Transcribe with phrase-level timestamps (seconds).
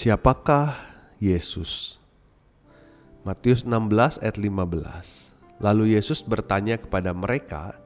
[0.00, 0.80] Siapakah
[1.20, 2.00] Yesus?
[3.20, 5.60] Matius 16 ayat 15.
[5.60, 7.76] Lalu Yesus bertanya kepada mereka,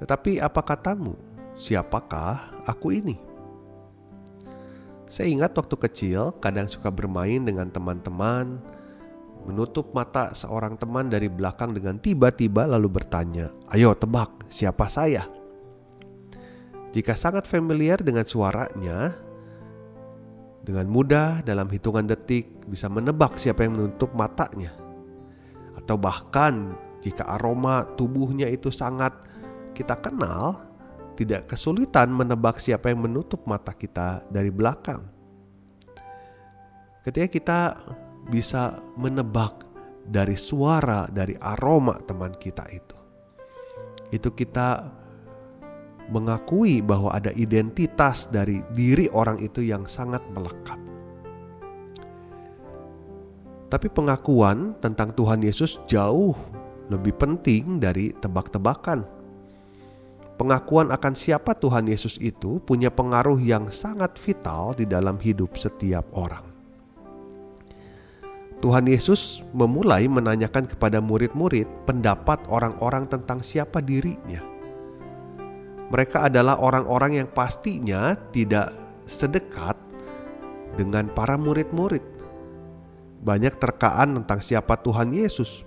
[0.00, 1.12] "Tetapi apa katamu?
[1.60, 3.20] Siapakah aku ini?"
[5.12, 8.56] Saya ingat waktu kecil kadang suka bermain dengan teman-teman,
[9.44, 15.28] menutup mata seorang teman dari belakang dengan tiba-tiba lalu bertanya, "Ayo tebak, siapa saya?"
[16.96, 19.25] Jika sangat familiar dengan suaranya,
[20.66, 24.74] dengan mudah dalam hitungan detik bisa menebak siapa yang menutup matanya.
[25.78, 29.14] Atau bahkan jika aroma tubuhnya itu sangat
[29.78, 30.66] kita kenal,
[31.14, 35.06] tidak kesulitan menebak siapa yang menutup mata kita dari belakang.
[37.06, 37.60] Ketika kita
[38.26, 39.62] bisa menebak
[40.02, 42.98] dari suara, dari aroma teman kita itu,
[44.10, 44.90] itu kita
[46.12, 50.78] mengakui bahwa ada identitas dari diri orang itu yang sangat melekat.
[53.66, 56.38] Tapi pengakuan tentang Tuhan Yesus jauh
[56.86, 59.16] lebih penting dari tebak-tebakan
[60.36, 66.12] Pengakuan akan siapa Tuhan Yesus itu punya pengaruh yang sangat vital di dalam hidup setiap
[66.12, 66.44] orang.
[68.60, 74.55] Tuhan Yesus memulai menanyakan kepada murid-murid pendapat orang-orang tentang siapa dirinya.
[75.86, 78.74] Mereka adalah orang-orang yang pastinya tidak
[79.06, 79.78] sedekat
[80.74, 82.02] dengan para murid-murid.
[83.22, 85.62] Banyak terkaan tentang siapa Tuhan Yesus.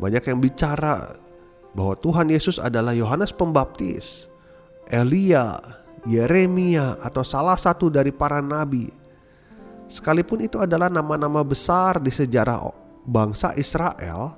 [0.00, 1.20] Banyak yang bicara
[1.76, 4.26] bahwa Tuhan Yesus adalah Yohanes Pembaptis,
[4.88, 5.60] Elia,
[6.08, 8.88] Yeremia, atau salah satu dari para nabi.
[9.90, 12.62] Sekalipun itu adalah nama-nama besar di sejarah
[13.04, 14.32] bangsa Israel,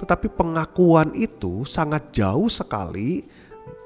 [0.00, 3.22] tetapi pengakuan itu sangat jauh sekali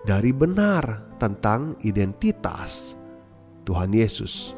[0.03, 2.99] dari benar tentang identitas
[3.63, 4.55] Tuhan Yesus.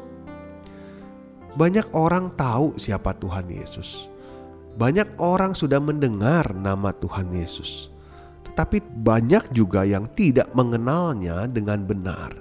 [1.55, 4.11] Banyak orang tahu siapa Tuhan Yesus.
[4.75, 7.95] Banyak orang sudah mendengar nama Tuhan Yesus
[8.55, 12.31] tapi banyak juga yang tidak mengenalnya dengan benar.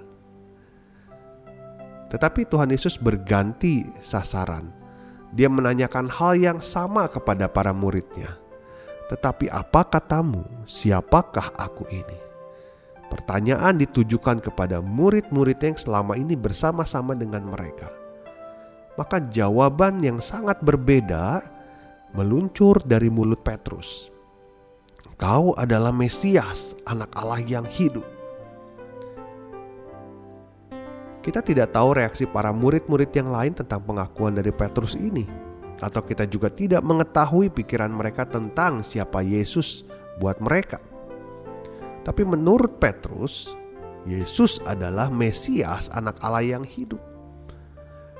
[2.08, 4.70] Tetapi Tuhan Yesus berganti sasaran.
[5.34, 8.38] Dia menanyakan hal yang sama kepada para muridnya.
[9.10, 12.23] Tetapi apa katamu, siapakah aku ini?
[13.12, 17.88] Pertanyaan ditujukan kepada murid-murid yang selama ini bersama-sama dengan mereka.
[18.94, 21.42] Maka jawaban yang sangat berbeda
[22.14, 24.14] meluncur dari mulut Petrus.
[25.18, 28.06] Kau adalah Mesias, anak Allah yang hidup.
[31.24, 35.24] Kita tidak tahu reaksi para murid-murid yang lain tentang pengakuan dari Petrus ini,
[35.80, 39.88] atau kita juga tidak mengetahui pikiran mereka tentang siapa Yesus
[40.20, 40.93] buat mereka.
[42.04, 43.56] Tapi menurut Petrus,
[44.04, 47.00] Yesus adalah Mesias, anak Allah yang hidup.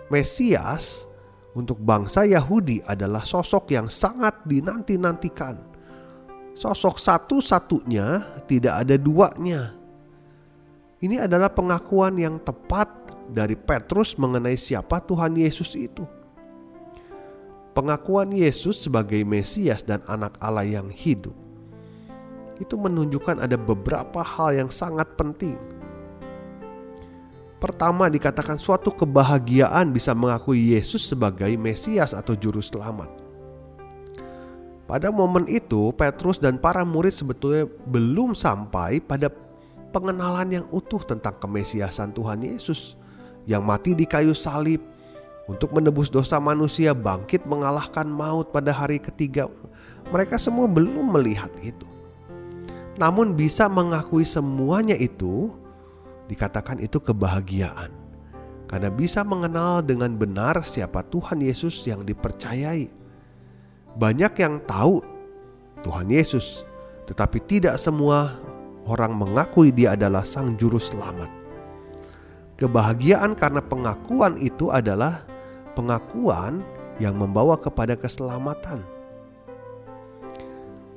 [0.08, 1.04] Mesias
[1.52, 5.74] untuk bangsa Yahudi adalah sosok yang sangat dinanti-nantikan
[6.54, 9.74] sosok satu-satunya, tidak ada duanya.
[11.02, 12.88] Ini adalah pengakuan yang tepat
[13.28, 16.06] dari Petrus mengenai siapa Tuhan Yesus itu.
[17.74, 21.34] Pengakuan Yesus sebagai Mesias dan Anak Allah yang hidup
[22.62, 25.59] itu menunjukkan ada beberapa hal yang sangat penting.
[27.59, 33.08] Pertama, dikatakan suatu kebahagiaan bisa mengakui Yesus sebagai Mesias atau Juru Selamat.
[34.84, 39.32] Pada momen itu, Petrus dan para murid sebetulnya belum sampai pada
[39.96, 43.00] pengenalan yang utuh tentang kemesiasan Tuhan Yesus
[43.49, 44.84] yang mati di kayu salib
[45.49, 49.49] untuk menebus dosa manusia, bangkit mengalahkan maut pada hari ketiga.
[50.12, 51.94] Mereka semua belum melihat itu.
[53.00, 55.55] Namun bisa mengakui semuanya itu
[56.31, 57.91] dikatakan itu kebahagiaan.
[58.70, 63.05] Karena bisa mengenal dengan benar siapa Tuhan Yesus yang dipercayai
[63.94, 65.06] banyak yang tahu
[65.87, 66.67] Tuhan Yesus,
[67.06, 68.35] tetapi tidak semua
[68.91, 71.31] orang mengakui Dia adalah Sang Juru Selamat.
[72.58, 75.23] Kebahagiaan karena pengakuan itu adalah
[75.79, 76.62] pengakuan
[76.99, 78.82] yang membawa kepada keselamatan.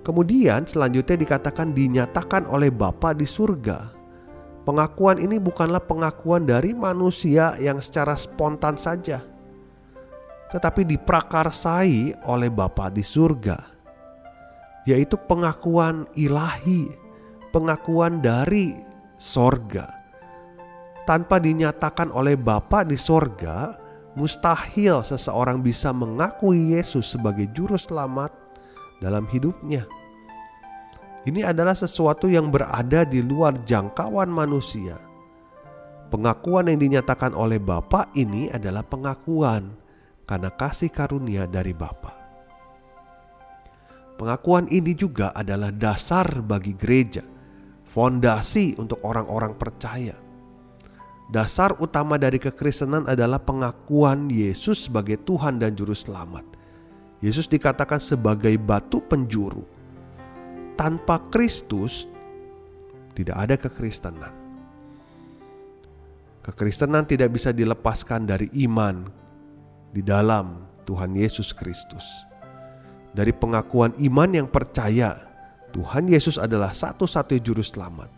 [0.08, 4.00] Kemudian selanjutnya dikatakan dinyatakan oleh Bapa di surga.
[4.64, 9.24] pengakuan ini bukanlah pengakuan dari manusia yang secara spontan saja,
[10.52, 13.56] tetapi diprakarsai oleh Bapa di surga,
[14.84, 16.92] yaitu pengakuan ilahi,
[17.56, 18.76] pengakuan dari
[19.16, 19.88] sorga.
[21.08, 23.72] Tanpa dinyatakan oleh Bapa di sorga,
[24.20, 28.47] mustahil seseorang bisa mengakui Yesus sebagai juru selamat
[29.02, 29.86] dalam hidupnya.
[31.28, 34.96] Ini adalah sesuatu yang berada di luar jangkauan manusia.
[36.08, 39.76] Pengakuan yang dinyatakan oleh Bapa ini adalah pengakuan
[40.24, 42.16] karena kasih karunia dari Bapa.
[44.18, 47.22] Pengakuan ini juga adalah dasar bagi gereja,
[47.86, 50.18] fondasi untuk orang-orang percaya.
[51.28, 56.57] Dasar utama dari kekristenan adalah pengakuan Yesus sebagai Tuhan dan Juru Selamat.
[57.18, 59.66] Yesus dikatakan sebagai batu penjuru
[60.78, 62.06] tanpa Kristus
[63.18, 64.34] tidak ada kekristenan.
[66.46, 69.10] Kekristenan tidak bisa dilepaskan dari iman
[69.90, 72.06] di dalam Tuhan Yesus Kristus.
[73.12, 75.18] Dari pengakuan iman yang percaya
[75.74, 78.14] Tuhan Yesus adalah satu-satunya juru selamat,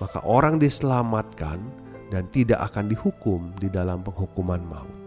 [0.00, 1.60] maka orang diselamatkan
[2.08, 4.98] dan tidak akan dihukum di dalam penghukuman maut.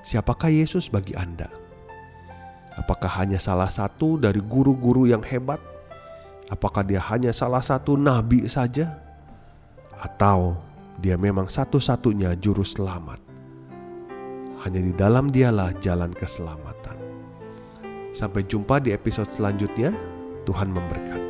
[0.00, 1.59] Siapakah Yesus bagi Anda?
[2.78, 5.58] Apakah hanya salah satu dari guru-guru yang hebat?
[6.50, 8.98] Apakah dia hanya salah satu nabi saja?
[9.94, 10.58] Atau
[10.98, 13.22] dia memang satu-satunya juru selamat?
[14.66, 16.98] Hanya di dalam dialah jalan keselamatan.
[18.10, 19.94] Sampai jumpa di episode selanjutnya.
[20.42, 21.29] Tuhan memberkati.